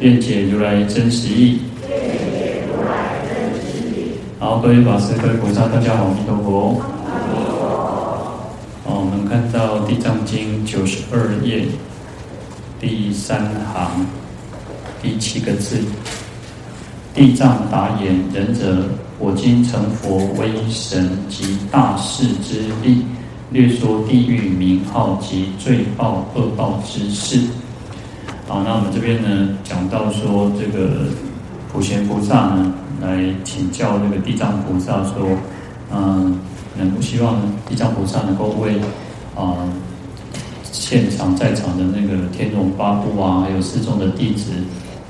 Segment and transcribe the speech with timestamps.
[0.00, 1.60] 愿解如来真实义。
[4.38, 6.82] 好，各位法师、各位菩萨，大家好，阿弥陀佛。
[8.84, 11.64] 好，我们看到《地藏经》九十二页
[12.78, 14.06] 第三行
[15.02, 15.78] 第七个字
[17.14, 18.84] ：“地藏答言：仁者，
[19.18, 23.02] 我今成佛威神及大士之力，
[23.50, 27.40] 略说地狱名号及罪报恶报之事。”
[28.48, 31.08] 好，那我们这边呢，讲到说这个
[31.72, 35.36] 普贤菩萨呢，来请教那个地藏菩萨说，
[35.92, 36.38] 嗯，
[36.78, 38.78] 能够希望地藏菩萨能够为
[39.34, 39.68] 啊、
[40.62, 44.52] 现场在场的那个天龙八部啊，还有四众的弟子，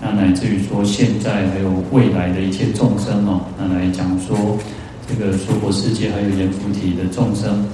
[0.00, 4.34] 那乃至于说现在还有未来的一切众生哦，那来讲说
[5.06, 7.66] 这个娑婆世界还有阎浮提的众生，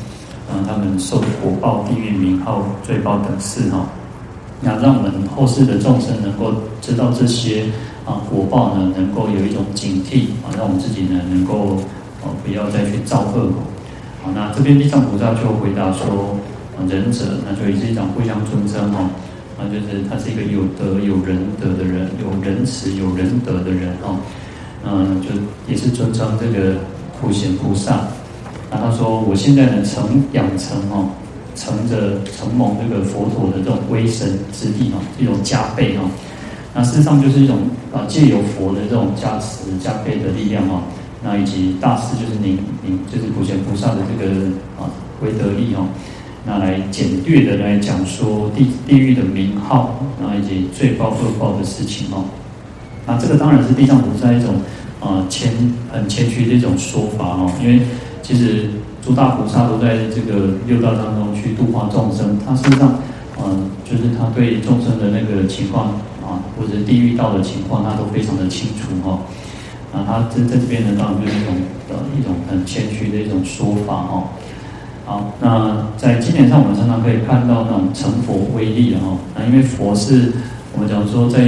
[0.51, 3.87] 啊，他们受果报、地狱名号、罪报等事哈。
[4.63, 7.65] 那让我们后世的众生能够知道这些
[8.07, 11.77] 啊果报呢，能够有一种警惕啊，让我们自己呢能够
[12.23, 13.63] 哦不要再去造恶果。
[14.23, 16.39] 好，那这边地藏菩萨就回答说：
[16.79, 19.11] 啊仁者，那就也是一种互相尊称哦，
[19.59, 24.17] 啊，就是他是一个有德有仁德的人，有仁慈有仁德的人哦，
[24.87, 25.29] 嗯，就
[25.67, 26.77] 也是尊称这个
[27.21, 28.07] 普贤菩萨。
[28.71, 31.11] 那他说：我现在呢，成养成哦。
[31.55, 36.05] 乘着承蒙这个佛陀的这种威神之力哈，一种加倍哈，
[36.75, 37.59] 那事实上就是一种
[37.93, 40.83] 啊借由佛的这种加持加倍的力量哈，
[41.23, 44.33] 那以及大士就是您您就是普贤菩萨的这个
[44.79, 44.89] 啊
[45.23, 45.87] 威德力哈，
[46.45, 52.25] 那来简略的来讲说地地狱的名号，那以及罪报恶报的事情哦，
[53.07, 54.55] 那这个当然是地藏菩萨一种
[55.01, 55.53] 啊谦
[55.93, 57.81] 很谦虚的一种说法哦，因为
[58.23, 58.71] 其实。
[59.05, 62.95] 诸大菩萨都在这个六道当中去度化众生，他事实上，
[63.45, 65.87] 嗯、就是他对众生的那个情况
[66.23, 69.19] 啊，或者地狱道的情况，他都非常的清楚哈。
[69.93, 71.55] 啊，他这在这边呢，当然就是一种
[71.89, 74.23] 呃一种很谦虚的一种说法哈。
[75.05, 79.19] 好，那在经典上，我们常常可以看到那种成佛威力哈。
[79.35, 80.31] 那因为佛是
[80.73, 81.41] 我们讲说，在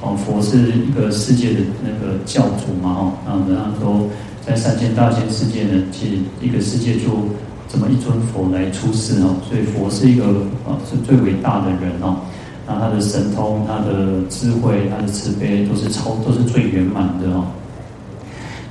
[0.00, 4.08] 哦佛是一个世界的那个教主嘛哈，那我们都。
[4.46, 7.10] 在三千大千世界呢，其实一个世界就
[7.68, 10.24] 这么一尊佛来出世哦，所以佛是一个
[10.64, 12.18] 啊是最伟大的人哦，
[12.64, 17.46] 那他的神通、他的智慧、他的慈悲都是超都是最圆满的哦。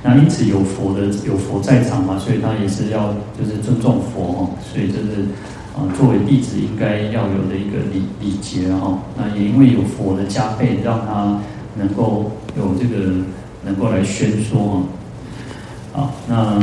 [0.02, 5.28] 那因此有佛的有佛在场嘛，所以他也是要就是尊重佛哦，所以这是
[5.76, 9.00] 啊作为弟子应该要有的一个礼礼节哦。
[9.14, 11.38] 那也因为有佛的加被，让他
[11.76, 13.12] 能够有这个
[13.62, 14.82] 能够来宣说哦。
[15.96, 16.60] 啊，那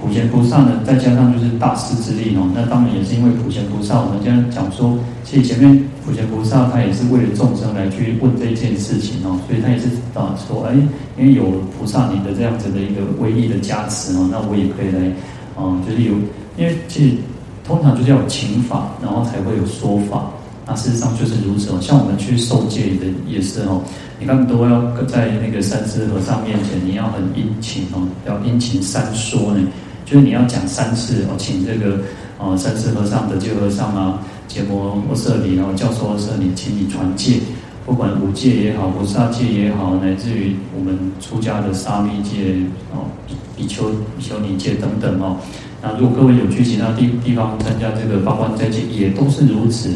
[0.00, 10.74] 普贤菩萨呢，再加上就是大师之力哦，那当然也是因为普贤菩萨，我们这样讲说，其实前面普贤菩萨他也是为了众生来去问这件事情哦，所以他也是啊说，哎，
[11.16, 11.44] 因为有
[11.78, 15.12] 菩萨你的这样子的一个威力的加持哦，那我也可以来，
[15.56, 16.14] 嗯，就是有，
[16.56, 17.16] 因为其实
[17.64, 20.30] 通常就是要有请法，然后才会有说法。
[20.70, 23.82] 那事实上就是如此哦，像我们去受戒的也是哦，
[24.20, 29.66] 你看都要在那个三世和尚面前，你要很殷勤哦，要殷勤三说呢，
[30.06, 31.98] 就是你要讲三次哦，请这个
[32.38, 37.40] 哦三世和尚、得戒和尚啊、羯摩舍利，然后教授舍利，请你传戒，
[37.84, 42.54] 不管五戒也好，菩萨戒也好，乃至于我们出家的沙弥戒
[42.94, 43.10] 哦、
[43.56, 45.36] 比丘、比丘尼戒等等哦。
[45.82, 49.90] 那如果各位有去其他地地方参加这个八关斋戒，也都是如此。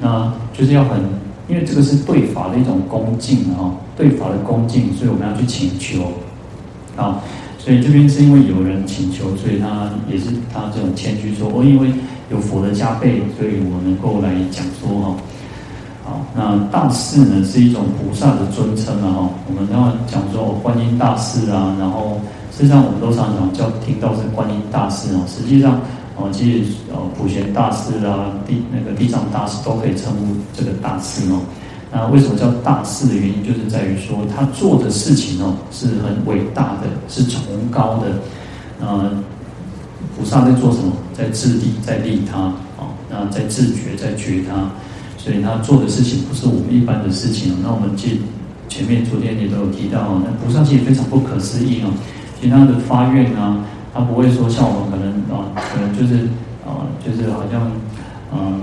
[0.00, 1.00] 那就是要很，
[1.48, 6.12] 因为这个是对法的一种恭敬啊，对法的恭敬，所以我们要去请求
[6.96, 7.20] 啊。
[7.58, 11.90] 所以这边是因为有人请求，所以他也是他这种谦虚说，哦，因为
[12.30, 15.16] 有佛的加被，所以我能够来讲说哈。
[16.04, 19.30] 好，那大士呢是一种菩萨的尊称啊哈。
[19.48, 22.20] 我们要讲说，观音大士啊，然后
[22.56, 25.80] 实际上我们都常常叫听到是观音大士啊，实际上。
[26.16, 31.40] 哦，其实哦，普贤大士啊，地那个地藏大士都可以称呼这个大士哦。
[31.92, 38.08] 那为什么叫大士的原因，就是在于说他做的事情哦是很伟大的，是崇高的。
[38.80, 39.10] 呃，
[40.16, 40.92] 菩萨在做什么？
[41.14, 42.52] 在自利，在利他。
[42.78, 44.70] 哦，那在自觉，在觉他。
[45.16, 47.56] 所以他做的事情不是我们一般的事情。
[47.62, 48.20] 那我们记
[48.68, 51.90] 前面昨天也都有提到，那菩萨其实非常不可思议哦。
[52.40, 53.56] 其他的发愿啊，
[53.96, 56.24] 他不会说像我们可能啊，可能就是
[56.66, 57.72] 啊，就是好像
[58.30, 58.60] 嗯，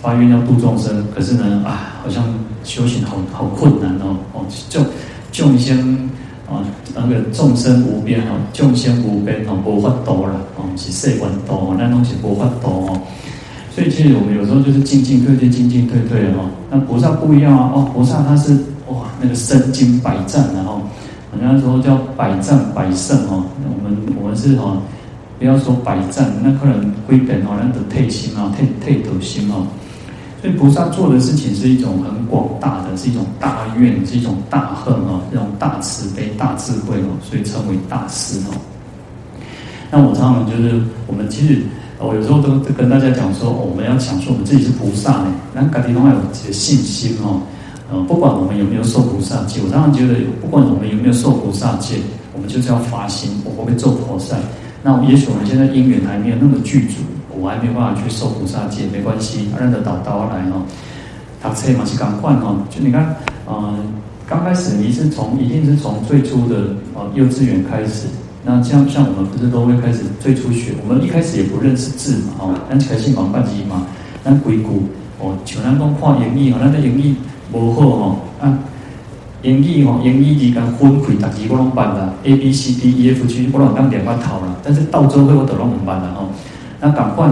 [0.00, 2.22] 发愿要度众生，可是呢啊，好像
[2.62, 4.80] 修行好好困难哦哦，就
[5.32, 6.08] 众生
[6.48, 6.62] 啊，
[6.94, 13.00] 那个众生无边哦，众生无边哦，无法度了哦，是世间度，那东西无法度哦。
[13.74, 16.48] 所以其实我们有时候就是进进退退，进进退退哦。
[16.70, 18.52] 那菩萨不一样啊，哦，菩萨他是
[18.86, 20.80] 哇，那个身经百战，然后
[21.36, 23.44] 人家说叫百战百胜哦。
[23.64, 23.96] 我们
[24.28, 24.76] 们是哈，
[25.38, 29.66] 不要说百战，那可能归本哦，那得退心啊，退退得心哦。
[30.40, 38.54] 所以菩萨做的事情是一种很广大的，是一种大愿，是一种大恨哦，这种大慈悲、大智慧哦，所以称为大师哦。
[39.90, 41.62] 那我常常就是我们其实。
[42.00, 47.42] 我有时候都跟大家讲说，我们要想说我们自己是菩萨呢，那个地方要有自己的信心哦。
[47.90, 51.96] 呃，不管我们有没有受菩萨戒，我常常觉得，不管我们有没有受菩萨戒，
[52.48, 54.36] 就是要发心，我不会做菩萨。
[54.82, 57.02] 那也许我们现在因缘还没有那么具足，
[57.38, 60.62] 我还没办法去受菩萨戒，没关系，认得到刀来哦。
[61.42, 63.14] 读册嘛是刚换哦，就你看，
[63.48, 63.78] 嗯，
[64.26, 68.06] 刚开始你是从一定是从最初的呃幼稚园开始。
[68.44, 73.86] 那像像我们不是都会开始最初学，我们一开始也不认识字嘛，哦，咱开始忙半字嘛，
[74.24, 74.66] 咱规矩
[75.20, 77.14] 哦，像咱讲看英语哦，咱的英语
[77.52, 78.58] 无好哦，啊，
[79.42, 86.28] 英语哦，英语字刚分开，大字我拢办啦，A B C D E F G 我拢当点翻头啦，但是到最后我都拢唔办啦哦，
[86.80, 87.30] 那赶快，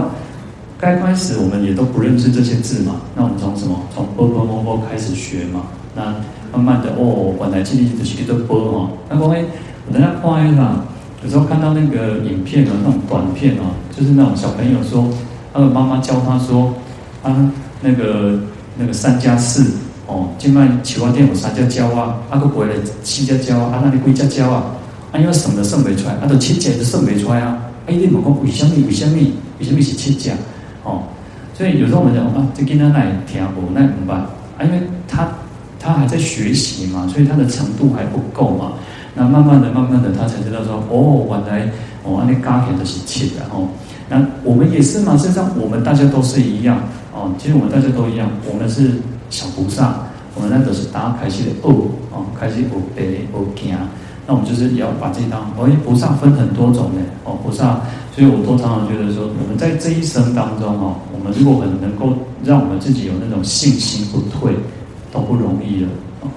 [0.79, 3.77] 刚开始我们也都不认识这些字嘛，那我们从什么？
[3.93, 5.63] 从波波摸摸开始学嘛，
[5.95, 6.15] 那
[6.53, 9.45] 慢慢的哦，本来记忆就是叫做波哦，那讲诶，
[9.87, 10.75] 我等下看一下。
[11.23, 15.09] 有时候看到那个影片啊，那种短片啊，就是那种小朋友说，
[15.51, 16.71] 他的妈妈教他说，
[17.23, 17.51] 啊，
[17.81, 18.39] 那个
[18.77, 19.65] 那个三加四
[20.07, 22.73] 哦，今麦起花店有三加胶啊，啊个回来
[23.03, 24.63] 七加胶啊，啊那里几加胶啊，
[25.11, 29.17] 啊因为省的省不出来，啊都七加就省不出来啊，哎你问我为什么为什么
[29.59, 30.31] 为什么是七加
[30.83, 31.03] 哦？
[31.53, 34.17] 所以有时候我们讲啊，这囡仔那听不那怎么办？
[34.57, 35.27] 啊，因为他
[35.79, 38.73] 他还在学习嘛，所以他的程度还不够嘛。
[39.13, 41.67] 那慢慢的、慢慢的，他才知道说，哦，原来
[42.03, 43.67] 哦，那嘎片都是切的哦。
[44.07, 46.77] 那我们也是嘛，实际上我们大家都是一样
[47.13, 47.33] 哦。
[47.39, 48.91] 其实我们大家都一样，我们是
[49.29, 50.03] 小菩萨，
[50.35, 51.71] 我们那都是打开始的恶
[52.11, 53.03] 哦，开始有白
[53.33, 53.75] 有惊。
[54.25, 57.79] 那我们就是要把这当，哦，菩萨分很多种的哦，菩萨。
[58.13, 62.11] 所以我都常常觉得说，我们在这一生当中哦，我们如果很能够
[62.43, 64.53] 让我们自己有那种信心不退，
[65.13, 65.89] 都不容易了。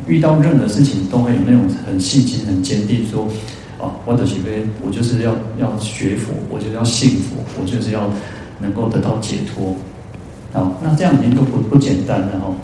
[0.06, 3.26] 遇到任何事情都会有那种很信心、很坚定，说
[3.80, 8.08] ：“哦，我的许飞，我就是要要学佛，我就是要信佛，我就是要
[8.60, 9.74] 能够得到解脱。”
[10.52, 12.54] 好，那这样已经都不不简单了哦。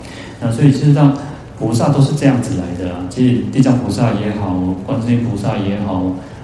[0.41, 1.15] 那所以事实上，
[1.57, 2.99] 菩萨都是这样子来的啊。
[3.09, 4.55] 其实地藏菩萨也好，
[4.85, 6.03] 观世音菩萨也好，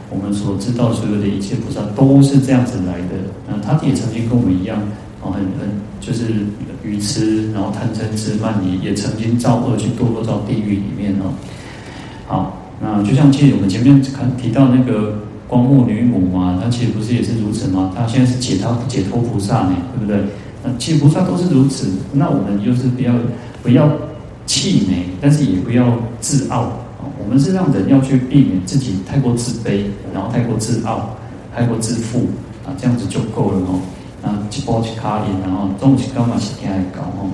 [0.10, 3.16] 我们所知道所有的一切菩萨都是这样子来的。
[3.48, 4.80] 那他也曾经跟我们一样。
[5.26, 5.70] 哦，很很
[6.02, 6.34] 就是
[6.84, 11.32] 愚痴，然后贪嗔痴慢疑，也曾经造恶去堕落到地狱里面哦。
[12.28, 17.94] 好，那就像其实我们前面看提到那个光目女母嘛，她其实不是也是如此吗？
[17.96, 20.26] 她现在是解脱解脱菩萨呢，对不对？
[20.64, 21.88] 那其实菩萨都是如此。
[22.14, 23.14] 那我们就是不要
[23.62, 23.92] 不要
[24.46, 27.04] 气馁，但是也不要自傲啊。
[27.20, 31.18] 我们是让人要去避免自己太过自卑，然后太过自傲，
[31.54, 32.30] 太过自负
[32.66, 33.80] 啊，这样子就够了哦。
[34.24, 37.30] 啊，一波一卡音，然后中起高嘛是天还高哦。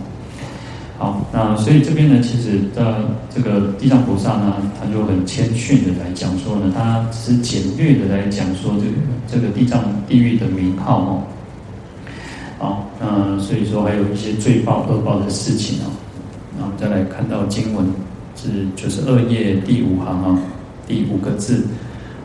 [0.98, 8.92] 好，那所以这边呢，其实的这个地藏菩萨呢，他就很谦逊的来讲说呢，他只是简略的来讲说这个
[9.28, 11.24] 这个地藏地狱的名号哦。
[12.60, 15.90] 好，那所以说还有一些罪报恶报的事情哦。
[16.60, 17.86] 然后再来看到经文
[18.36, 20.40] 是九十二页第五行啊，
[20.88, 21.66] 第五个字。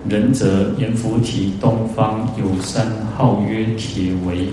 [0.07, 2.85] 仁者阎浮提东方有山，
[3.17, 4.49] 号曰铁围，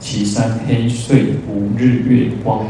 [0.00, 2.64] 其山黑邃无日月光。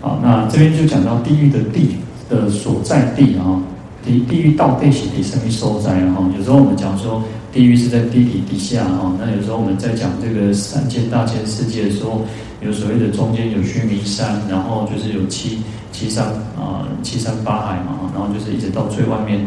[0.00, 1.96] 好，那这边就讲到地狱的地
[2.28, 3.62] 的所在地啊，
[4.04, 6.30] 地地狱到底是什么所在啊？
[6.36, 12.22] 有时候我们讲说地狱是在地底底下哈，那有时候我们在讲这个三千大千世界的时候，
[12.60, 15.58] 有所谓的中间有须弥山，然后就是有七
[15.92, 19.46] 七山啊，七山八海嘛，然后就是一直到最外面。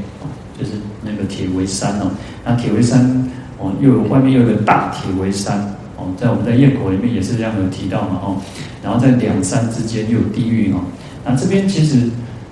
[0.59, 0.71] 就是
[1.03, 2.09] 那个铁围山哦，
[2.43, 2.99] 那铁围山
[3.59, 5.55] 哦，又有外面又有个大铁围山
[5.97, 8.41] 哦，在我们在焰口里面也是这样有提到嘛哦，
[8.81, 10.81] 然后在两山之间又有地狱哦，
[11.23, 12.09] 那这边其实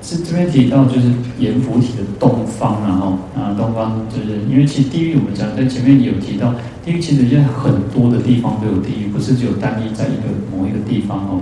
[0.08, 1.08] 这这边提到就是
[1.40, 6.54] 阎浮提的东方然后啊，东方就是因为其实地狱我们讲在前面有提到，
[6.86, 11.42] 地狱其实现在很多的地方都有地狱，不是只有单一在一个某一个地方哦，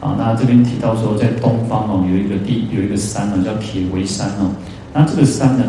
[0.00, 4.50] 啊，那这边提到说，在东方哦，有一个地，有一个山呢，叫铁围山哦。
[4.94, 5.64] 那这个山呢，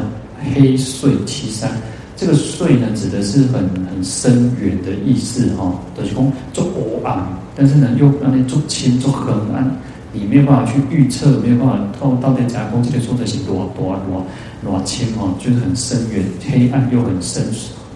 [0.56, 1.70] 黑邃凄山，
[2.16, 5.74] 这个碎呢，指的是很很深远的意思哈。
[5.94, 9.70] 都、就是讲做黑暗，但是呢，又让你做清做很暗，
[10.12, 14.26] 你没有办法去预测，没有办法到到底加工这个说的是多多多
[14.64, 17.44] 多清哦，就是很深远、黑暗又很深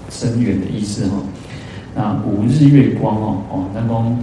[0.09, 1.17] 深远的意思哈。
[1.95, 4.17] 那无日月光哦哦，那光。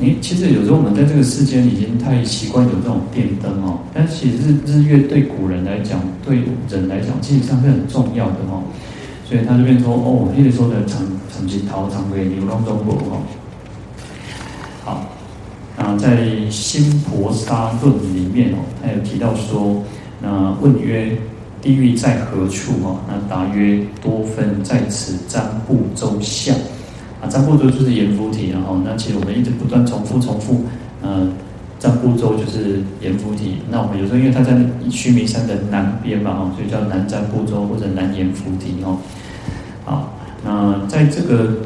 [0.00, 8.64] 你其实有时候我们在这个世间已经太习惯有这种电灯哦，但其实日日月对古人来讲，对人来讲，其实上是很重要的哦。
[9.24, 11.00] 所以他这边说哦，那个时候的长
[11.32, 13.22] 长吉桃长尾牛龙中国哦。
[15.96, 16.16] 在
[16.50, 19.82] 《新婆沙论》里面哦，他有提到说，
[20.22, 21.16] 那问曰：
[21.62, 23.00] 地狱在何处哦？
[23.08, 26.52] 那答曰：多分在此赡部洲下。
[27.22, 30.64] 啊，占部洲就是阎浮提，然后那其实我们一直不断重复重复，
[31.00, 31.26] 呃，
[31.80, 33.58] 赡部洲就是阎浮提。
[33.70, 34.54] 那我们有时候因为它在
[34.90, 38.98] 须弥山的南边嘛，哈，所以叫南占部洲或者南阎浮提哦。
[39.86, 40.12] 好，
[40.44, 41.56] 那在这个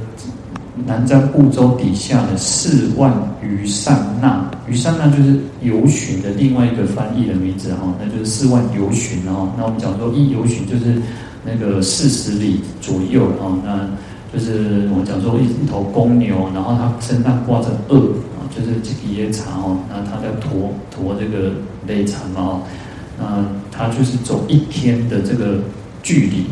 [0.86, 9.52] 南赡部洲底下的四万余刹那，余刹那就是游巡的另外一个翻译的名字哈，那就是四万游巡哦。
[9.56, 11.00] 那我们讲说一游巡就是
[11.44, 13.88] 那个四十里左右哦，那。
[14.30, 17.96] 就是我们讲说一一头公牛，然后它身上挂着轭
[18.36, 21.52] 啊，就是这个野茶哦，那它在驮驮这个
[21.86, 22.60] 累蚕嘛，
[23.18, 23.42] 那
[23.72, 25.60] 它就是走一天的这个
[26.02, 26.44] 距离，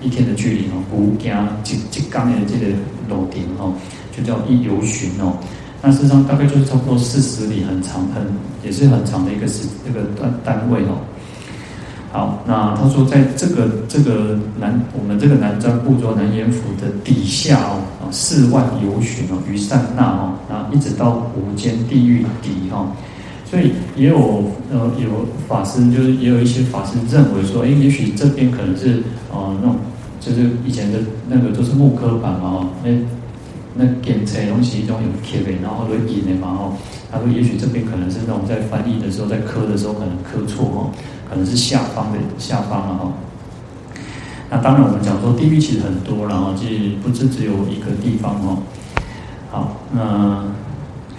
[0.00, 2.72] 一天的距离哦，古家几几刚的这个
[3.08, 3.72] 路程哦，
[4.16, 5.34] 就叫一游巡哦，
[5.82, 8.22] 那事实上大概就是差不多四十里，很长很
[8.62, 10.98] 也是很长的一个时这个单单位哦。
[12.12, 22.86] 好，那他说，在这个这个南我们这个南瞻部洲南阎浮的底下哦，四万游巡哦，于善那哦，啊一直到无间地狱底哈，
[23.54, 29.00] 所以也有呃有法师就是也有一些法师认为说，哎，也许这边可能是
[29.32, 29.76] 呃那种
[30.18, 32.90] 就是以前的那个都是木刻板嘛哦，那
[33.76, 36.72] 那剪裁东西中有刻的，然后都印的嘛哦，
[37.12, 40.90] 他说也许这边可能是那种在翻译的时候在刻的时候可能刻错哦。
[41.30, 43.12] 可能是下方的下方了哈。
[44.50, 48.58] 那当然，我们讲说地域其实很多，然后其实不是只有一个地方哦。
[49.50, 50.44] 好，那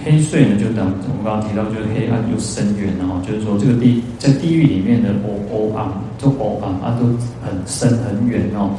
[0.05, 7.07] 黑邃呢，就等我们刚刚提到，就是黑暗又深远，然后就是说这个地在地狱里面的哦哦暗，就哦暗啊都
[7.41, 8.69] 很深很远哦。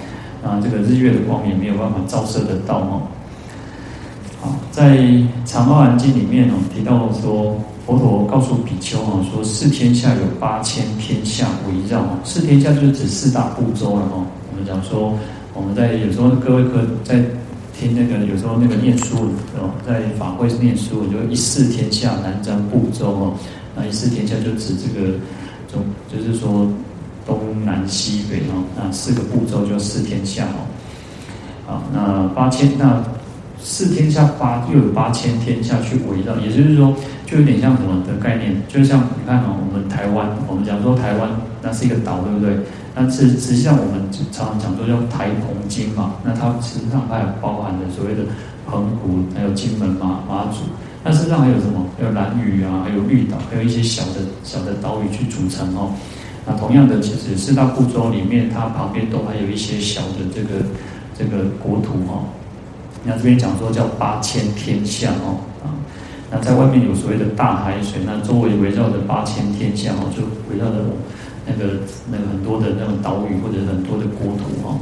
[0.40, 3.02] 那，这个日月的光也没有办法照射得到哦。
[4.40, 4.96] 好，在
[5.44, 7.56] 《长阿含经》里面哦提到说。
[7.86, 14.26] 佛陀告诉比丘啊，说四天下有八千天下围绕，四天下就是指四大部洲了哈。
[14.50, 15.16] 我们讲说，
[15.54, 17.22] 我们在有时候各位可在
[17.78, 23.34] 听那个，有时候那个念书哦，在法会念书，就一四天下南瞻部洲哦。
[23.74, 25.12] 那一四天下就指这个
[25.70, 26.70] 中，就是说
[27.26, 30.66] 东南西北哦，那四个部洲就四天下哦。
[31.66, 33.02] 好，那八千那。
[33.58, 41.28] 四天下八又有八千天下去围绕，也就是说，就有点像什么的概念，就像你看哦，我们台湾，我们讲说台湾
[41.62, 42.54] 那是一个岛，对不对？
[42.98, 44.00] 那是实际上我们
[44.32, 48.22] 常常讲说叫台澎金嘛，那它实际上它有包含的所谓的
[48.66, 50.60] 澎湖，还有金门马马祖，
[51.04, 51.84] 那实际上还有什么？
[51.98, 55.92] 还有兰屿啊，还有绿岛，还有一些小的小的岛屿去组成哦。
[56.46, 60.64] 那同样的，其实四大部洲里面，它旁边都还有一些小的这个
[61.18, 62.24] 这个国土哦。
[63.04, 65.68] 那这边讲说叫八千天下哦啊，
[66.30, 70.78] 那在外面有所谓的大海水，那周围围绕着八千天下哦，就围绕着
[71.46, 71.74] 那个
[72.10, 74.76] 那个很多的那种岛屿或者很多的国土哦。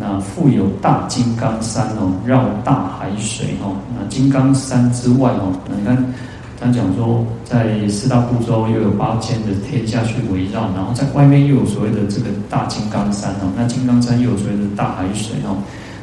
[0.00, 3.74] 那复有大金刚山哦，绕大海水哦。
[3.96, 6.14] 那金刚山之外哦，那你看
[6.60, 15.56] 他讲说，在四大部洲又有八千的天下去围绕，然后在外面又有所谓的这个大金刚山哦，那金刚山又有所谓的大海水哦。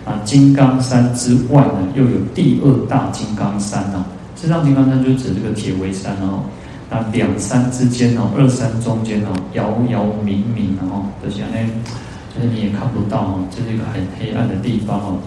[0.04, 4.04] 啊，金刚山之外呢，又有第二大金刚山哦。
[4.36, 6.44] 这上金刚山就指这个铁围山哦。
[6.90, 11.58] 那两山之间哦，二山中间哦，遥遥冥冥哦，就是呢，
[12.34, 15.18] 就是你也看不到哦，这是一个很黑暗的地方哦。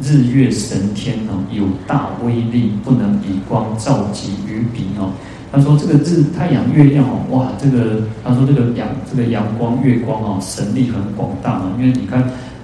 [0.00, 5.10] 日月神天哦，有大威力，不能以光照及于彼哦。
[5.52, 12.22] 他说这个日太阳月亮哦，哇，这个他说这个阳这个阳光月光哦，神力很广大嘛，因为你看。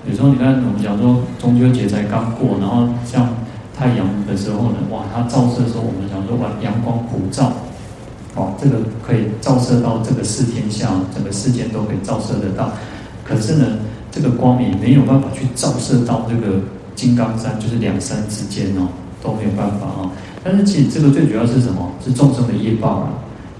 [0.08, 3.28] 有时候你看，我们讲说中秋节才刚过，然后像
[3.76, 7.52] 太阳的时候呢，哇，它照射的时候，我们讲说把阳光普照，
[8.38, 12.70] 哦，这个可以照射到这个四天下，整个世间都可以照射得到。
[13.24, 13.66] 可是呢，
[14.12, 16.60] 这个光明没有办法去照射到这个
[16.94, 18.86] 金刚山，就是两山之间哦，
[19.20, 20.10] 都没有办法哦。
[20.44, 21.90] 但是其实这个最主要是什么？
[22.04, 23.10] 是众生的业报啊。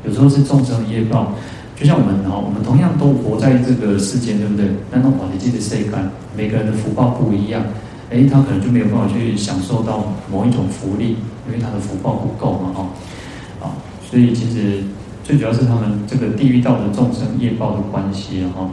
[0.07, 1.35] 有时候是众生的业报，
[1.77, 4.65] 就像我们哈，我们同样都活在这个世间，对不对？
[4.93, 6.09] 那那我记得谁干？
[6.37, 7.61] 每个人的福报不一样，
[8.11, 11.17] 哎，他可能就没有办法去享受到某一种福利，
[11.47, 12.87] 因为他的福报不够嘛，哈。
[14.11, 14.83] 所以其实
[15.25, 18.69] 最主要是他们这个地狱道的众生业报的关系，哈。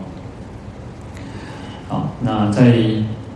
[1.87, 2.77] 好，那在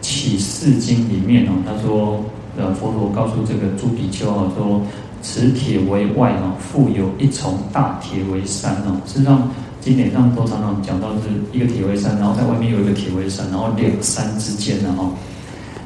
[0.02, 2.24] 启示经里面哦，他说，
[2.58, 4.82] 呃，佛陀告诉这个诸比丘啊，说。
[5.22, 8.96] 此铁为外啊，复有一重大铁为山哦。
[9.06, 9.52] 事实上，
[9.82, 15.12] 经典上都常常讲到是一个铁为山，然后在外面有一个铁为山，然后两山之间的哈。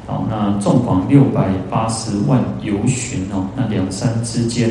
[0.06, 4.70] 好，那纵广六百八十万由旬哦，那两山之间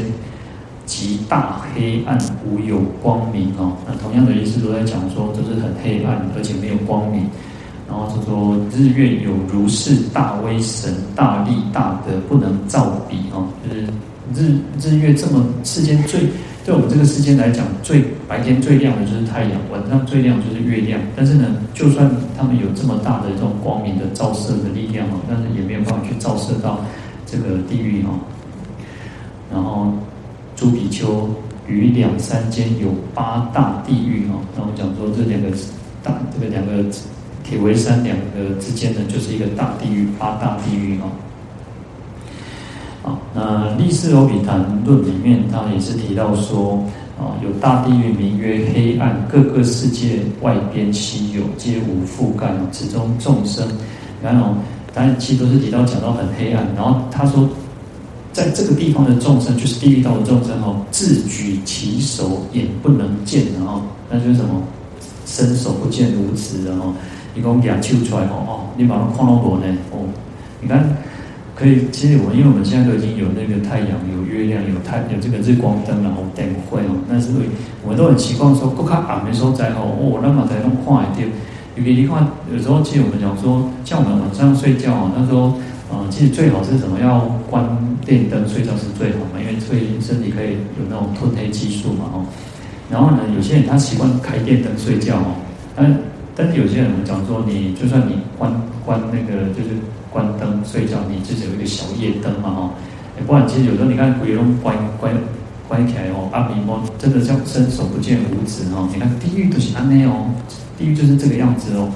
[0.85, 3.73] 极大黑暗，无有光明哦。
[3.87, 7.27] 那同样的意思都在讲说，就是很黑暗，而且没有光明。
[7.89, 13.87] 然后就说日月有如是大威神，大力大德，不能造比哦，就是。
[14.33, 16.21] 日日月这么世间最，
[16.65, 20.99] 对我们这个世间来讲，最白天最亮的就是太阳，晚上最亮就是月亮。
[21.13, 26.79] 但是呢，就算他们有这么大的这种光明的照射的力量哦，但是也没有办法去照射到
[27.25, 28.17] 这个地狱哦。
[29.51, 29.91] 然后
[30.55, 31.29] 朱比丘
[31.67, 34.39] 于两山间有八大地狱哦。
[34.55, 35.49] 那我讲说这两个
[36.03, 36.83] 大这个两个
[37.43, 41.11] 铁围山两个之间呢，就是一个大地狱，八大地狱哦。
[43.03, 46.81] 啊，那《历世欧比昙论》里面，他也是提到说，
[47.19, 52.47] 啊，有大地狱名曰黑暗，各个世界外边悉有，皆无覆盖。
[52.71, 53.67] 此中众生，
[54.23, 54.55] 然后，
[54.93, 56.65] 当然其实都是提到讲到很黑暗。
[56.77, 57.49] 然后他说，
[58.33, 64.61] 在这个地方的众生，就是地狱道的众生哦，自举其手，眼不能见，的哦那就是什么，
[65.25, 66.93] 伸手不见五指，然后
[67.35, 69.99] 一共两抽出来哦哦，你把它看到我呢哦，
[70.59, 70.97] 你看。
[71.55, 76.97] 可以，其实我因为我们现在都已经有那个太阳、有月亮、有太有这个日光灯，然后灯会哦。
[77.07, 77.29] 但是
[77.83, 81.29] 我们都很习惯说，不看暗的时候在吼哦，那么才能快一点。
[81.75, 85.53] 尤其你看，有时候其实我们讲说，像我们晚上睡觉啊，那时候
[85.93, 86.99] 啊，其实最好是什么？
[86.99, 87.65] 要关
[88.05, 92.25] 电灯睡觉是最好嘛，因为会身体可以有那种褪黑激素嘛哦。
[92.89, 95.35] 然后呢，有些人他习惯开电灯睡觉哦，
[95.75, 95.99] 但
[96.35, 98.51] 但是有些人我们讲说，你就算你关
[98.85, 99.69] 关那个就是。
[100.13, 102.69] 关灯睡觉，你自己有一个小夜灯嘛，哈，
[103.25, 105.11] 不然其实有时候你看鬼龙关关
[105.67, 110.29] 关起来哦，阿弥陀真的叫伸手不见五指哦，你看地狱都是安内哦，
[110.77, 111.89] 地狱就是这个样子哦，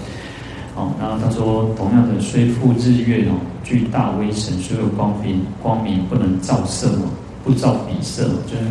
[0.77, 7.09] 哦，然后他说同样的，虽复日月哦，巨大威神，所有光明光明不能照射哦，
[7.43, 8.63] 不照彼色，就是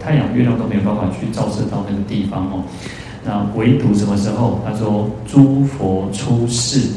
[0.00, 2.64] 太阳月亮都没有办法去照射到那个地方哦，
[3.22, 4.58] 那唯独什么时候？
[4.64, 6.88] 他说诸佛出世。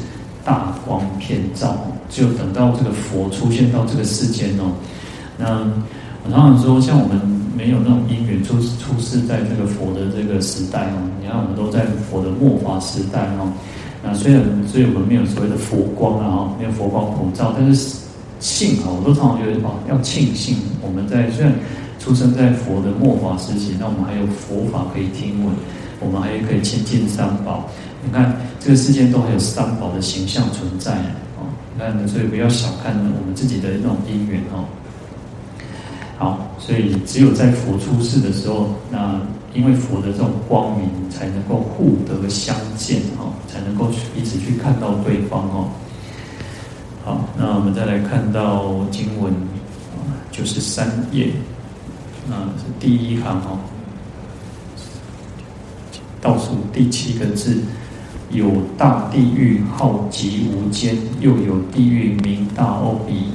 [0.46, 1.76] 大光遍照，
[2.08, 4.72] 就等到这个佛出现到这个世间哦。
[5.40, 5.58] 那
[6.24, 7.20] 我常常说，像我们
[7.58, 11.02] 没有那种因缘出出世在这个佛的这个时代哦。
[11.20, 13.52] 你看，我们都在佛的末法时代哦。
[14.08, 17.98] 那虽然，所以我们没有所谓的佛光啊，没有佛光普照，但是
[18.40, 21.52] 幸好，我都常常觉得哦，要庆幸我们在虽然
[21.98, 25.56] 出生在佛的末法时期，那我们还有佛法可以听闻，
[26.00, 27.68] 我们还可以亲近三宝。
[28.06, 30.92] 你看，这个世间都还有三宝的形象存在
[31.40, 31.50] 哦。
[31.76, 34.66] 那，所以不要小看我们自己的那种因缘哦。
[36.18, 39.20] 好，所以只有在佛出世的时候，那
[39.56, 45.70] 因为佛的这种光明，才能够互得相见哦，才能够彼此去看到对方哦。
[47.06, 51.32] 好，那我们再来看到经文啊，就是三页，
[52.28, 53.60] 那是第一行哦，
[56.22, 57.64] 倒数第七个字。
[58.32, 63.28] 有大地狱号极无间，又有地狱名大欧鼻。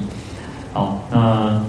[0.73, 1.63] 好，那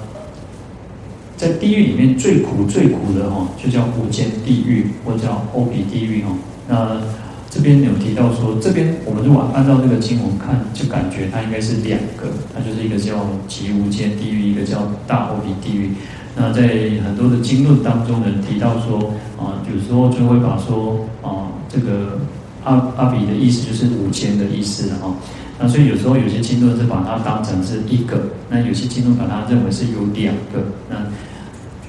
[1.42, 6.30] 在地狱里面最苦最苦的哈，就叫无间地狱，或叫阿比地狱哈。
[6.68, 7.02] 那
[7.50, 15.90] 这边有提到说，这边我们如果按照这个经文看，就感觉它应该是两个，它就是一个叫极无间地狱，一个叫大阿比地狱。
[16.36, 16.62] 那在
[17.04, 22.20] 很多的经论当中呢，提到说啊，有时候就会把说啊这个。
[22.64, 25.12] 阿阿比的意思就是无间的意思哈，
[25.58, 30.94] 那所以有时候有些经论是把它当成是一个，那有些经论把它认为是有两个，那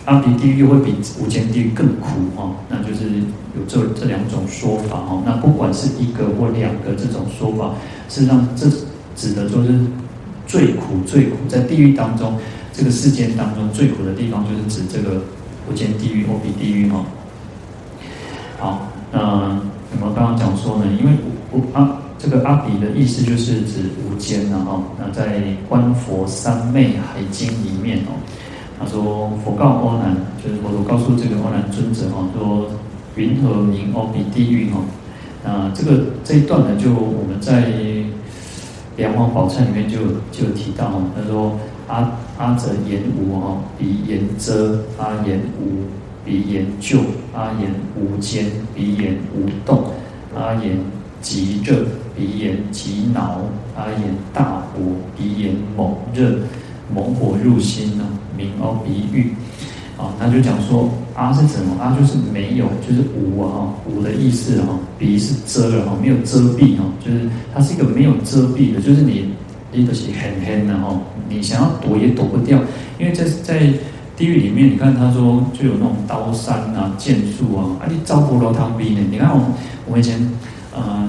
[0.06, 3.06] 阿比地狱会比无间地狱更苦哈，那就是
[3.56, 7.74] 有这这两种说法哈，那不管是一个或两个这种说法，
[8.10, 8.68] 事实上这
[9.16, 9.80] 指的就是
[10.48, 12.38] 最苦最苦，在地狱当中，
[12.74, 15.22] 这个世间当中最苦的地方就是指这个
[15.70, 17.06] 无间地狱、阿比地狱哈。
[18.60, 19.60] 好，那。
[20.02, 21.12] 我们刚刚讲说呢，因为
[21.52, 21.88] 无阿
[22.18, 24.82] 这个阿比的意思就是指无间了哈。
[24.98, 25.40] 那在
[25.70, 28.18] 《观佛三昧海经》里面哦，
[28.84, 32.68] 他说佛告阿难，就是佛陀告诉这个阿难尊者哈，说
[33.16, 34.82] 云何名阿鼻地狱哈？
[35.46, 37.72] 那这个这一段呢，就我们在
[38.98, 40.00] 《梁王宝忏》里面就
[40.32, 45.88] 就提到哈，他说阿阿者言无哦，鼻言遮，阿言无，
[46.26, 47.00] 鼻言救，
[47.34, 49.84] 阿言无间，鼻言无动，
[50.36, 50.78] 阿言
[51.22, 53.40] 极热，鼻言极恼，
[53.78, 54.80] 阿言大火，
[55.18, 56.40] 鼻言猛热，
[56.94, 58.04] 猛火入心呢，
[58.38, 59.34] 名哦，比喻。
[59.96, 61.78] 啊，他就讲说阿是什么？
[61.80, 64.70] 阿就是没有，就是无啊，无的意思哈。
[64.98, 69.30] 鼻是遮了哈，没有遮蔽哈，就是它是一个没有遮蔽的，就是你
[69.72, 72.60] 一个是很黑的哈，你想要躲也躲不掉，
[72.98, 73.72] 因为在在
[74.18, 79.02] 地狱里面，你看他说就有那种刀山啊、剑树啊，啊你招不罗汤兵呢？
[79.12, 79.46] 你看我
[79.88, 80.28] 我以前，
[80.76, 81.08] 呃，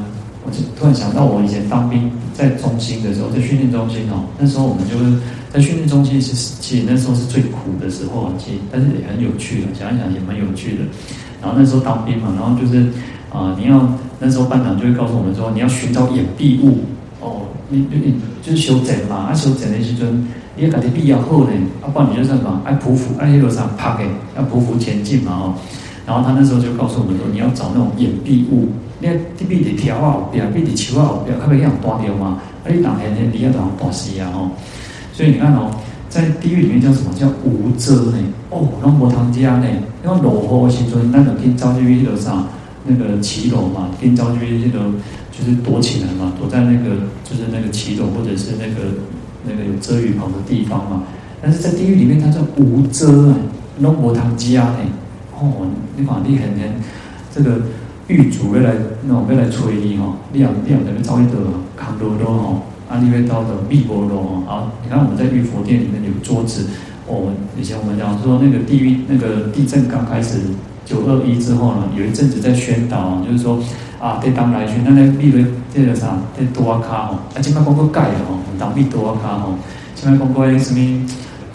[0.79, 5.19] 突然想到我以前当兵在中心的时候，在训练中心哦，那时候我们就是。
[5.55, 10.83] 在训练中心是其实那时候是最苦的时候啊，其实但是也很有趣的，想一想也蛮有趣的。
[11.41, 12.89] 然后那时候当兵嘛，然后就是
[13.31, 13.89] 啊、你要
[14.19, 16.79] 那时候班长就会告诉我们说，你要寻找掩蔽物
[17.21, 24.05] 哦，你你就是修整嘛，啊修整的时阵，你要搞的必要后呢，啊不然你就什么爱匍匐，爱一路上趴给，
[24.37, 25.55] 要匍匐前进嘛哦。
[26.05, 28.71] 然后他那时候就告诉我们说，你要找那种掩蔽物，
[29.05, 32.41] 你要地壁的条啊，边壁的球啊，边，可不可以让断掉嘛？
[32.65, 34.49] 啊你当然你要当断死啊吼。
[35.13, 35.71] 所以你看哦，
[36.09, 37.13] 在地狱里面叫什么？
[37.13, 38.19] 叫无遮呢？
[38.49, 39.67] 哦，龙婆汤家呢？
[40.03, 42.47] 因为落雨的时阵，那种跟招居那个啥，
[42.87, 44.87] 那个骑楼嘛，跟招居那个
[45.31, 48.97] 就是躲起来嘛，躲在那个就是那个骑楼或者是那个
[49.45, 51.03] 那个有遮雨棚的地方嘛。
[51.43, 53.37] 但是在地狱里面，它叫无遮呢，
[53.81, 54.79] 龙婆汤家呢？
[55.39, 56.73] 哦，你看你很很
[57.35, 57.61] 这个
[58.09, 61.39] 狱主要来那种要来催你哈，你要你要那个招一个
[61.77, 62.61] 扛多多哈。
[62.87, 64.71] 阿弥陀的密波罗啊！
[64.85, 66.67] 你看我们在玉佛殿里面有桌子。
[67.07, 70.41] 我哦，以前我们讲说那个地狱那个地震刚开始
[70.85, 73.59] 九二一之后呢，有一阵子在宣导，就是说
[73.99, 79.55] 啊，得当来去那那密雷这个啥，得多阿卡哦，啊，今麦公告盖了哦，当密多阿卡哦，
[79.95, 81.07] 今麦公告什么，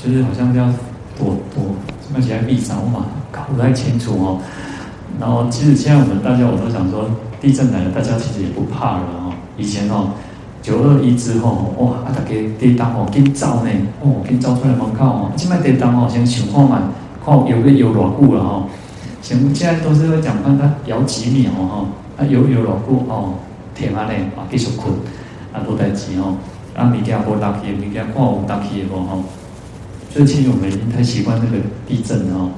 [0.04, 0.74] 就是好像这样
[1.18, 1.64] 躲躲，
[2.06, 4.42] 什么起来密啥嘛，搞不太清楚哦。
[5.20, 7.10] 然后其实现在我们大家我都想说，
[7.42, 9.34] 地震来了，大家其实也不怕了哦。
[9.58, 10.10] 以前哦。
[10.62, 12.04] 九二一之后，哇！
[12.06, 15.32] 啊，大家地震哦，紧走呢，哦，紧走出来门口哦。
[15.34, 16.92] 即摆地震哦，先想看嘛，
[17.26, 18.70] 看有个摇偌久了吼。
[19.22, 23.36] 先现在都是会讲看它摇几秒吼，啊有有偌久哦，
[23.74, 24.94] 停下来啊继续困，
[25.54, 26.36] 啊无代志哦。
[26.76, 29.24] 啊物件无落去，物件看有落去无吼。
[30.12, 32.50] 所以其实我们已经太习惯那个地震了哦。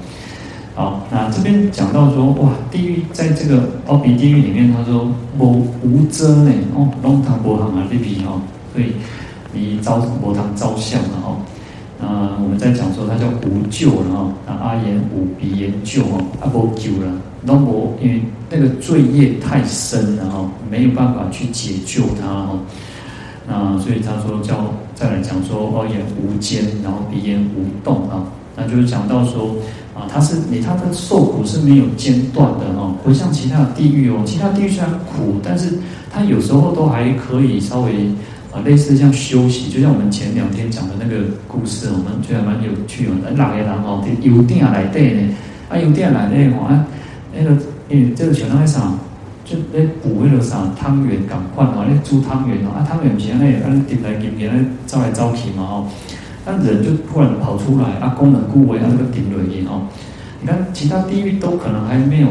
[0.74, 5.06] 好，那这边讲到说，哇，地狱在这个阿鼻地狱里面，他说
[5.38, 8.40] 无无遮呢，哦，龙堂波堂啊，地皮哦，
[8.72, 8.94] 所以
[9.52, 11.36] 你招波堂招相了哦。
[12.00, 17.12] 那我们在讲说，他叫无救了哈，那阿言无，鼻言救哦，阿无救了，
[17.44, 22.58] 龙波因为那个罪业太深了哈，没有办法去解救他哈。
[23.46, 28.24] 那所以他说叫再来讲说，阿言无间，然后鼻言无动啊，
[28.56, 29.54] 那就是讲到说。
[29.94, 34.22] 啊，它是你，它的受苦是没有间断的哦，不像其他的地狱哦。
[34.24, 35.78] 其他地狱虽然苦，但是
[36.10, 37.92] 它有时候都还可以稍微
[38.50, 43.12] 啊，类似像休息，就像我们前两天讲的那个故事，我们觉得蛮有趣哦。
[43.36, 45.34] 哪个人哦，油店来对呢？
[45.68, 46.86] 啊，油店来对哦，啊，
[47.34, 47.50] 那个，
[47.90, 48.92] 因为这个像那个啥，
[49.44, 55.86] 就那补那个啥汤圆，赶快哦，那煮汤圆哦，啊，汤圆前那个点来点点，招来招去嘛哦。
[56.44, 59.82] 那人就突然跑出来啊，功能固为啊，这个顶轮音哦。
[60.40, 62.28] 你看其他地狱都可能还没有，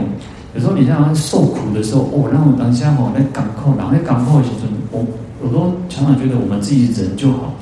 [0.54, 5.06] 有时候你像受苦的时候哦，那我当下哦来感控，然后来感受的时候，我
[5.42, 7.54] 我都常常觉得我们自己人就好。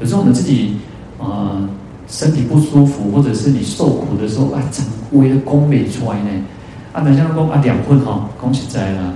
[0.00, 0.76] 有时候我们自己
[1.18, 1.68] 啊、
[2.08, 6.30] 身体不舒服，或者是你受苦的时候啊，怎么为功没出来呢？
[6.92, 9.12] 啊，等下讲啊两分哈，讲实在啦，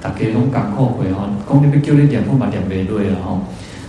[0.00, 3.38] 大家拢感受会哈，讲你要叫你两分嘛两倍对了哈，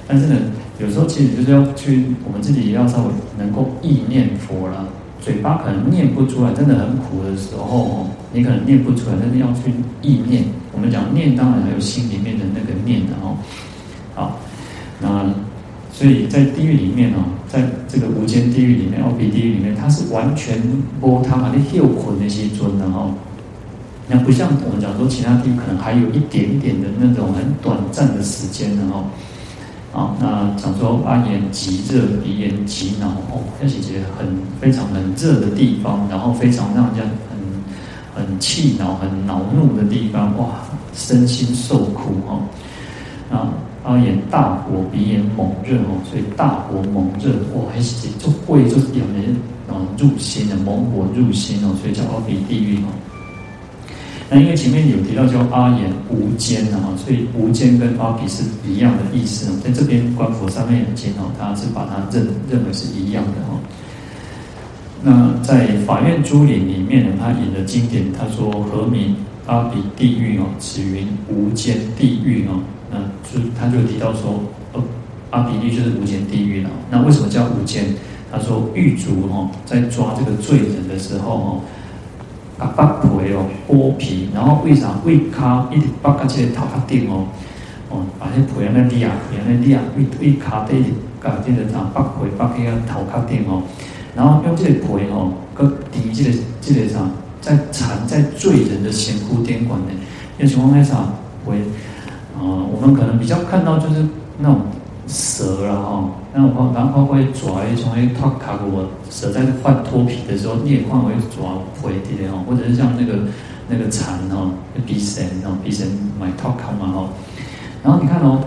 [0.08, 0.36] 但是呢。
[0.78, 4.86] 有时候其实就是要去，我们自己也要稍微能够意念佛了。
[5.22, 10.44] 嘴巴可能念不出来，真的很苦的时候，你可能念不出来，但是要去意念。
[10.74, 13.38] 我们讲念，当然还有心里面的那个念的哦。
[14.16, 14.38] 好，
[15.00, 15.34] 那
[15.94, 20.62] 所以在地狱里面哦，在这个无间地狱里面，阿鼻地狱里面，它是完全
[21.00, 23.10] 波他把你休困那些尊的哈。
[24.10, 29.06] 那不像我们讲说其他地狱，可能还有一点点的那种很短暂的时间的哈。
[29.96, 34.28] 啊，那讲说阿言极热，鼻炎极恼哦，那是一个很
[34.60, 40.50] 非常很热的地方，然后非常让人家很很气恼、很恼怒的地方，哇，
[40.94, 42.42] 身心受苦哦。
[43.32, 43.48] 那，
[43.90, 49.34] 阿言大火，鼻炎猛热哦，所以大火猛热，哇，还是就会就有人
[49.70, 53.15] 啊入心的猛火入心哦，所以叫阿鼻地狱哦。
[54.28, 59.56] 那因为前面有提到叫阿言无间的哈，所以无间跟阿鼻是一样的意思。
[59.60, 63.60] 在这边观佛三昧眼经哦，他是把它认认为是一样的哈。
[65.04, 70.46] 那在法院珠林里面呢，他引的经典，他说何名阿鼻地狱哦？
[70.58, 72.60] 此云无间地狱哦。
[72.90, 72.98] 那
[73.32, 74.42] 就他就提到说，
[74.74, 74.82] 哦，
[75.30, 76.70] 阿鼻地狱就是无间地狱了。
[76.90, 77.86] 那为什么叫无间？
[78.32, 81.62] 他说狱卒哦，在抓这个罪人的时候哦。
[82.58, 87.26] 啊，剥皮哦，剥皮，然后为啥为卡一直剥个这个头壳顶哦，
[87.90, 89.12] 哦，把那皮啊那裂啊，
[89.48, 93.64] 那裂啊，为为卡底甲这个啥剥皮剥起啊头壳顶哦，
[94.16, 97.00] 然后用这个皮哦，搁滴这个这个啥，
[97.42, 99.88] 在缠在罪人的仙窟典馆呢，
[100.38, 100.96] 有情况下啥
[101.46, 101.58] 会，
[102.38, 104.08] 啊，我们可能比较看到就是
[104.40, 104.62] 那种。
[105.08, 113.20] 蛇了哈，那我然后会抓一从一脱卡我蛇在换脱皮的时候，你也换为抓回的哈，或者是像那个
[113.70, 114.50] 那个蝉哈，
[114.86, 115.88] 鼻神哦，鼻神
[116.20, 117.10] 买脱卡嘛哈，
[117.84, 118.42] 然后你看哦，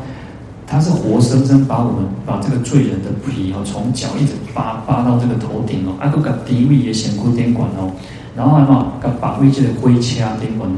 [0.66, 7.92] 它是活生生把我们把这个罪人的皮哦，从脚一直扒扒到这个头顶哦，阿个个低位也显骨点管哦，
[8.34, 10.68] 然后还嘛个把位置的灰掐点管，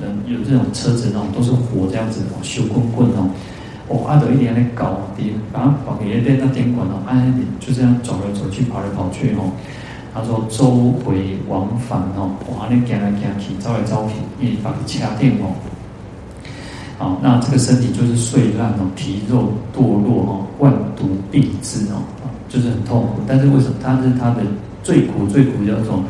[0.00, 3.28] 嗯，有这种车子那种都是活这样子哦，修棍棍哦。
[3.88, 9.52] 哦，阿德一点点搞的，然后跑给那边那点管哦，按点就这样走来走去，跑来跑去哦。
[10.12, 15.54] 他说周回往返哦，哇，你行来行去，招来招去，一把掐电哦。
[16.98, 22.02] 好，那这个身体就是碎烂哦，皮肉堕落哦，万毒病之哦，
[22.48, 23.20] 就是很痛苦。
[23.28, 23.74] 但是为什么？
[23.80, 24.42] 他是他的
[24.82, 26.02] 最苦最苦叫做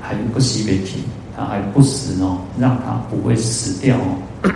[0.00, 1.02] 还不惜被体，
[1.34, 4.52] 他还不死哦，让他不会死掉哦。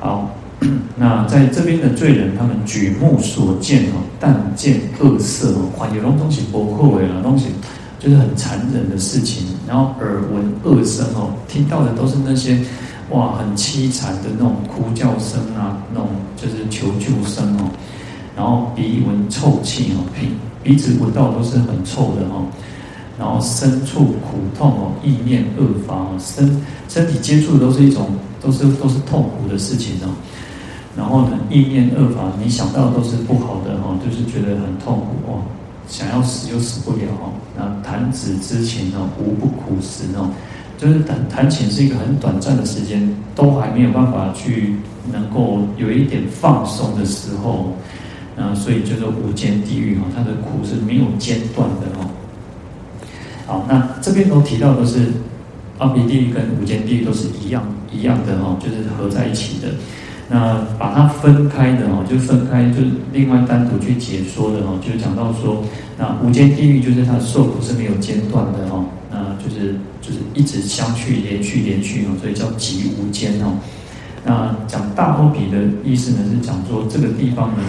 [0.00, 0.30] 好。
[0.96, 7.46] 那在这边的罪人，他们举目所见哦，但见恶色哦，哇，有种东西不厚了，东西
[8.00, 9.46] 就是很残忍的事情。
[9.68, 12.58] 然后耳闻恶声哦，听到的都是那些
[13.10, 17.70] 哇，很凄惨的那种哭叫声啊，那种就是求救声哦。
[18.36, 20.28] 然后鼻闻臭气哦，鼻
[20.62, 22.46] 鼻子闻到都是很臭的哦。
[23.16, 28.08] 然后身触苦痛哦，意念恶法哦，身身体接触的都是一种，
[28.42, 30.10] 都是都是痛苦的事情哦。
[30.98, 35.42] 然后呢，意念恶法，你想到的都是不好的哈，就是觉得很痛苦哦，
[35.86, 37.30] 想要死又死不了哦。
[37.56, 40.28] 那弹指之前哦，无不苦时哦，
[40.76, 44.74] 就是弹弹琴是一个很短暂的时间，都还没有办法去
[45.12, 47.74] 能够有一点放松的时候，
[48.36, 52.10] 那所以就是无间地狱哈，它的苦是没有间断的哈。
[53.46, 55.12] 好，那这边都提到的是
[55.78, 59.68] 阿鼻地狱跟无间地狱都是一样一样的哈，就是合在一起的。
[60.30, 65.64] 那把它分开的哦，就分开，就另外单独去解说的哦，就是讲到说，
[65.96, 73.54] 那无间地狱就是它的受苦是没有间断的哦，那就是就是一直相续连续连续哦，所以叫极无间哦。
[74.24, 77.62] 那讲大阿比的意思呢，是讲说这个地方呢，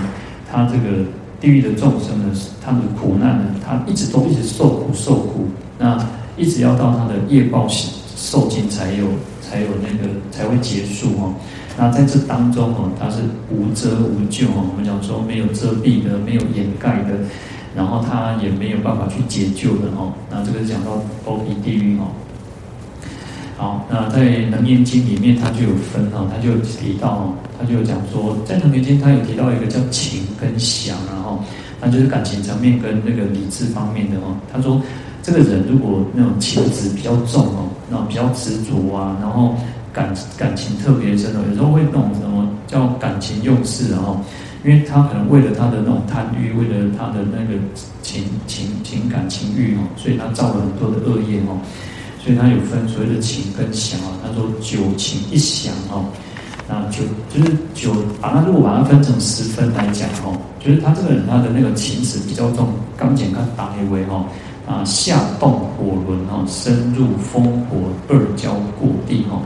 [0.52, 1.06] 它这个
[1.39, 2.26] 地狱的众生呢，
[2.62, 5.98] 他们的苦难呢，他一直都一直受苦受苦，那
[6.36, 9.06] 一直要到他的业报受尽才有
[9.41, 11.34] 才有那个才会结束哦。
[11.80, 17.15] 那在这当中哦，它是无遮无救哦，我们讲说没有遮蔽的，没有掩盖的，
[17.74, 20.12] 然后它也没有办法去解救的哦。
[20.30, 22.12] 那这个是讲到阿鼻地狱哦。
[23.56, 24.20] 好，那在
[24.52, 31.39] 《楞严经》里面，它就有分哦，它就提到哦，它就有讲说，在《楞严经》它有提到一个叫情跟想，然后
[31.80, 34.36] 那就是感情层面跟那个理智方面的哦。
[34.52, 34.82] 他说，
[35.24, 39.56] 这个人如果那种情执比较重哦，那种比较执着啊，然后。
[39.91, 44.19] 感感情特别深的，有时候会那种什么叫感情用事，哦，
[44.63, 47.60] 因为他可能为了他的那种贪欲，为了他的那个
[48.02, 51.58] 情情情感情欲哦，所以他造了很多的恶业哦，
[52.23, 54.08] 所以他有分所谓的情跟想啊。
[54.23, 56.06] 他说九情一想哦，
[56.67, 64.23] 那九就是九，把它如果把它分成十分来讲哦，就是他这个人他的那个情史比较重，刚简刚打一位哈
[64.67, 69.41] 啊，下动火轮哈，深入风火二交过地哈。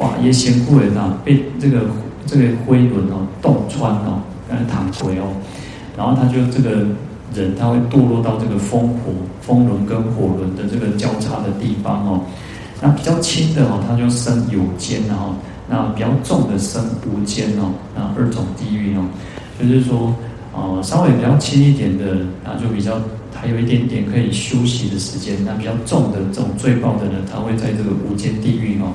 [0.00, 1.82] 哇，也嫌过人啊，被这个
[2.26, 5.28] 这个灰轮哦洞穿哦，跟他躺回哦，
[5.96, 6.86] 然后他就这个
[7.34, 12.22] 人他会堕落到这个风火风轮跟火轮的这个交叉的地方哦。
[12.80, 15.36] 那比较轻的哦，他就生有间哦，
[15.68, 19.04] 那比较重的生无间哦，那二种地狱哦，
[19.60, 20.14] 就是说
[20.54, 22.98] 呃稍微比较轻一点的，那就比较
[23.34, 25.36] 还有一点点可以休息的时间。
[25.44, 28.92] 那比较重的这种罪报的人，他会在这个无间地狱哦。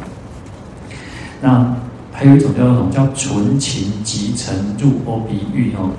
[1.45, 1.63] 那
[2.11, 5.91] 还有一种叫什么叫纯情即成入阿鼻狱哦。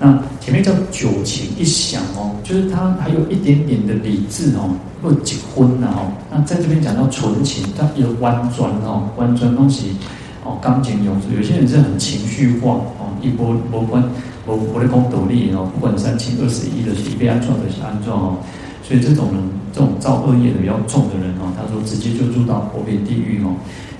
[0.00, 6.08] 那前面叫九情一想哦，就是他还有一点点的理智哦，或结婚了哦。
[6.32, 9.96] 那在这边讲到纯情，它有弯转哦，弯转东西
[10.44, 14.02] 哦，钢琴有有些人是很情绪化哦，一波波关，
[14.46, 18.36] 我我的功独立哦，不管三七二十一的，是一被安装的是安装哦。
[18.82, 19.42] 所以这种人，
[19.74, 23.52] 这种造恶业的比较重的人哦，他说直接就入到婆别地狱哦，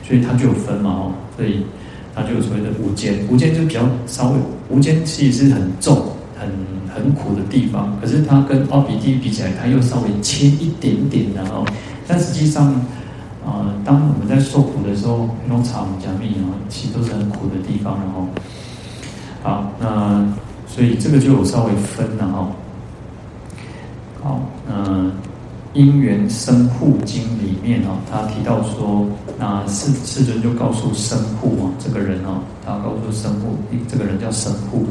[0.07, 1.65] 所以它就有分嘛哦，所以。
[2.19, 4.39] 它就有所谓的无间，无间就比较稍微，
[4.71, 5.95] 无间其实是很重、
[6.35, 6.49] 很
[6.89, 7.95] 很苦的地方。
[8.01, 11.63] 可是它跟阿鼻地比起来，它又稍微轻一点点的哦。
[12.09, 12.75] 但实际上，
[13.45, 17.99] 呃，当我们在受苦的时候，那种场加密啊，其实都是很苦的地方。
[17.99, 18.27] 然后，
[19.43, 20.27] 好，那
[20.67, 22.49] 所以这个就有稍微分了哈。
[24.23, 24.41] 好，
[24.71, 25.13] 嗯。
[25.77, 29.07] 因缘生护经里面哦，他提到说，
[29.39, 34.87] 那世世尊就告诉生护哦，这个人哦，他告诉生护，这个人叫生护，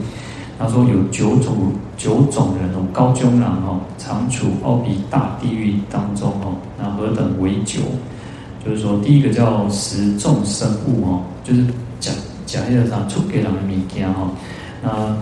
[0.60, 7.82] 他说有九种九种人哦，高中人哦，常处阿鼻大地狱当中哦，那何等为九？
[8.63, 11.65] 就是说，第一个叫十众生物哦，就是
[12.00, 12.13] 讲
[12.45, 14.30] 讲一个啥出给人的物件哦，
[14.84, 15.17] 那。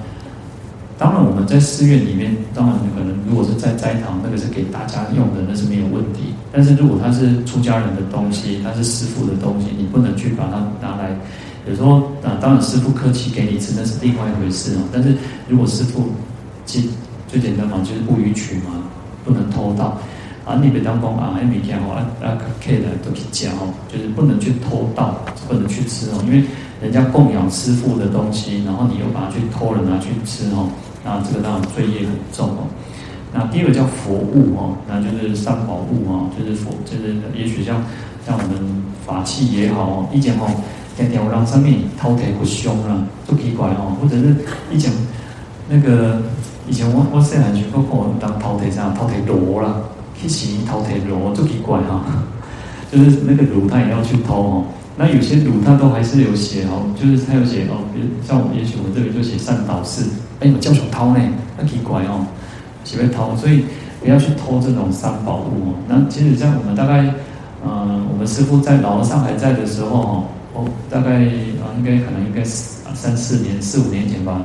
[1.03, 6.33] 当然，我们在寺院里面，当然可能如果是在斋堂，那个是给大家用的，那是没有问题。
[6.49, 11.13] 但是如果它是出家人的东西，它是师父的东西，你不能去把它拿来。
[11.67, 14.83] 有时候啊，当然师父客气给你吃，那是另外一回事啊。
[14.93, 15.13] 但是
[15.49, 16.07] 如果师父，
[16.65, 16.81] 最
[17.27, 18.71] 最简单嘛，就是不逾矩嘛，
[19.25, 19.99] 不能偷盗
[20.45, 20.57] 啊。
[20.63, 26.45] 你别当公啊，还没讲哦，啊啊，客人都去讲哦，就是不能去偷盗，不能去吃哦，因为。
[26.81, 30.67] 人家供养师父的东西，然后你又把它去偷了拿去吃哦，
[31.03, 32.67] 那这个当然罪业很重哦。
[33.33, 37.83] 那第二个叫佛物哦，那就是三宝物哦，就是佛，就是也许像
[38.25, 40.47] 像我们法器也好哦，以前哦，
[40.95, 44.35] 天天我让上面偷铁不凶了，不奇怪哦，或者是
[44.71, 44.91] 以前
[45.67, 46.21] 那个
[46.69, 49.81] 以前我我细汉时候跟我当偷铁这样偷铁螺啦，
[50.15, 52.05] 去洗偷铁螺，就奇怪哈，
[52.91, 54.63] 就是那个炉他也要去偷哦。
[54.95, 60.05] 那有些儒他都还是有写哦，就是他有写哦，比如像我，也许我这里就写善导寺，
[60.39, 61.19] 哎，我叫小偷呢，
[61.57, 62.25] 很奇怪哦，
[62.83, 63.65] 喜欢偷，所以
[64.01, 65.75] 不要去偷这种三宝物哦。
[65.87, 67.13] 那其实像我们大概，
[67.63, 71.11] 呃，我们师傅在老和尚还在的时候哦，大概
[71.61, 74.41] 啊，应该可能应该三四年、四五年前吧。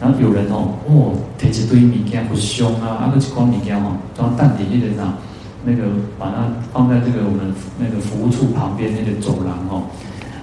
[0.00, 5.18] 然后有人哦，哦，提起堆物件不凶啊，啊个一筐物件哦，装蛋底一点啊。
[5.66, 5.84] 那个
[6.18, 6.44] 把它
[6.74, 9.84] 放在这个我们那个服务处旁边那个走廊哦，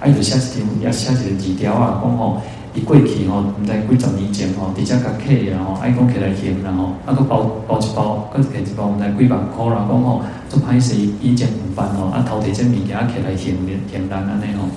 [0.00, 2.42] 啊，有下几条要下几个字条啊，讲哦，
[2.74, 13.54] 一过去吼，唔知几十年前吼，直接甲客然后爱讲起来嫌然后，啊个包包一包，个摕一包，唔知几万块啦，讲吼，做歹势以前唔办吼，啊偷摕这物件起来嫌
[13.90, 14.68] 嫌难安尼吼，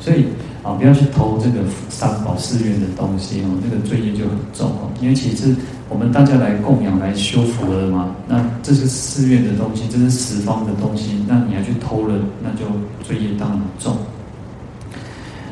[0.00, 0.26] 所以
[0.62, 5.54] 啊不要去偷这个三宝寺院的东西哦，这个罪业就很重哦，因为其实。
[5.90, 8.14] 我们大家来供养来修福了嘛？
[8.28, 12.66] 那这是寺院的东西，这是十方的东西，那你还去偷了，那就
[13.02, 13.96] 罪业当然重。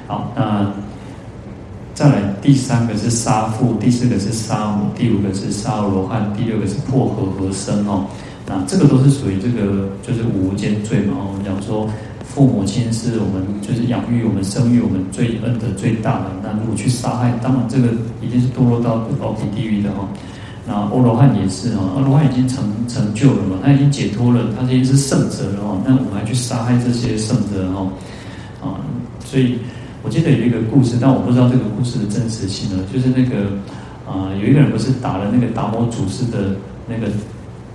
[0.07, 0.70] 好，那
[1.96, 8.04] 再来第三个是杀父，第四个是杀母，第五个是杀罗汉，第六个是破和合身哦。
[8.46, 11.16] 那这个都是属于这个就是无间罪嘛。
[11.26, 11.88] 我们讲说
[12.22, 16.26] 父母亲是我们就是养育我们、生育我们最恩德最大的。
[16.42, 17.88] 那如果去杀害，当然这个
[18.20, 20.06] 一定是堕落到阿鼻地狱的哦。
[20.66, 25.80] 那欧罗汉也是哦，欧罗汉已经成成就了嘛，他已经解脱了，他已经是圣者了哦。
[25.87, 27.90] 那我们还去杀害这些圣者哦，
[28.61, 28.85] 啊，
[29.24, 29.59] 所以
[30.07, 32.85] 我记得有一个故事，但我不知道这个故事的真实性了。
[32.95, 33.51] 就是那个
[34.07, 36.55] 啊，有一个人不是打了那个达摩祖师的
[36.87, 37.11] 那个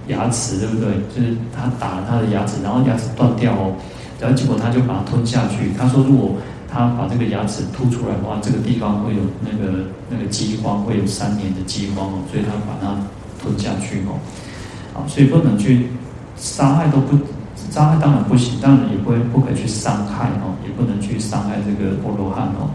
[0.07, 0.87] 牙齿，对不对？
[1.13, 3.75] 就是他打了他的牙齿，然后牙齿断掉哦，
[4.17, 5.75] 然后结果他就把它吞下去。
[5.77, 6.37] 他说如果
[6.71, 12.95] 他把这个牙齿吐出来的话，这个地方会有那个那个饥荒，会有三年的饥荒哦，所以他把它
[13.43, 14.15] 吞下去哦。
[14.95, 15.87] 啊，所以不能去
[16.37, 17.17] 杀害，都不
[17.71, 22.69] 伤害当然不行，当然也不会不可以去伤害哦，也不能去伤害这个波罗汉哦。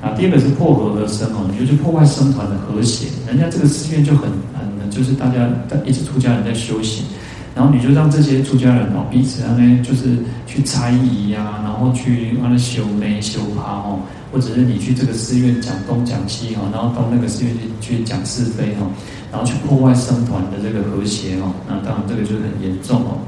[0.00, 7.04] 啊，第二个是破和而生哦，你就去破坏僧团的和谐，人家这个寺院就很很就是大家在一直出家人在修行。
[7.56, 13.98] 然后你就让这些出家人哦，彼此啊呢，就是去猜疑呀，然后去啊修眉修趴哦，
[14.30, 18.86] 或者是你去这个寺院讲东讲西哈，然后到那个寺院去去讲是非哈，
[19.32, 23.18] 然后去破坏僧团的这个和谐哦，那当然这个就很严重哦。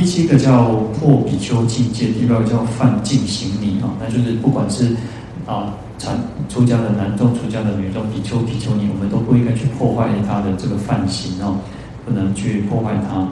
[0.00, 4.96] 第七个叫破比丘境界，第八个叫犯禁行尼啊，那就是不管是
[5.44, 11.58] 啊传出家的男众、出家的女众、比丘、比丘尼，我们都不应该去破坏他的这个犯行哦。
[12.06, 13.28] 不能去破坏它。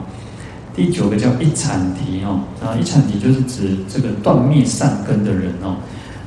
[0.75, 5.75] 第九个叫一阐提哦，啊，一阐提就是指这个断灭善根的人哦，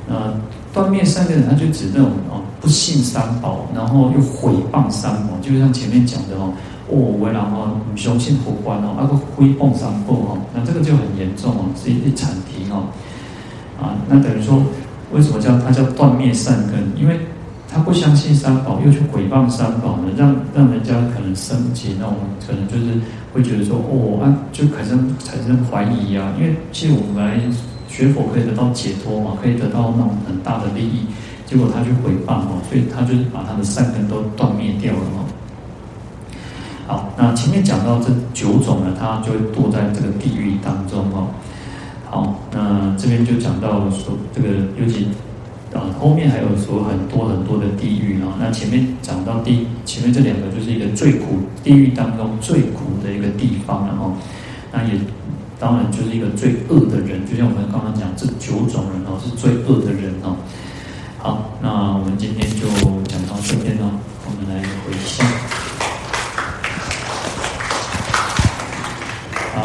[0.09, 0.33] 呃，
[0.73, 6.51] 断灭善根的人，他就指那种哦，不信三宝，然后又毁谤三宝，就像前面讲的哦，
[6.93, 12.85] 哦，为然后不相信佛观哦，那个毁谤三宝哦，那这个就很严重哦，是一阐提哦，
[13.81, 14.61] 啊，那等于说，
[15.11, 16.79] 为什么叫他叫断灭善根？
[16.95, 17.19] 因为
[17.67, 22.15] 他不相信三宝，又去毁谤三宝呢，让让人家可能升起那种，
[22.45, 22.99] 可能就是
[23.33, 26.31] 会觉得说，哦啊，就产生产生怀疑啊。
[26.39, 27.39] 因为其实我们来
[27.87, 31.07] 学佛可以得到解脱嘛，可以得到那种很大的利益，
[31.47, 35.25] 结果他去毁谤哦，所以他就是把他的善根都断灭掉了嘛。
[36.87, 41.27] 好，那前面讲到这九种呢，他就会堕在这个地狱当中哦。
[42.09, 45.07] 好，那这边就讲到说这个尤其。
[45.73, 48.37] 啊，后面还有说很多很多的地狱啊。
[48.39, 54.13] 那前面讲到第前面这两个就是一个最苦地狱当中最苦的一个地方了哈。
[54.71, 54.91] 那也
[55.59, 60.35] 当然就是一个最恶的人，就像我们刚刚讲这九种人哦，是最恶的人哦。
[61.17, 62.67] 好，那我们今天就
[63.07, 63.89] 讲到这边哦。
[64.27, 65.52] 我们来回向。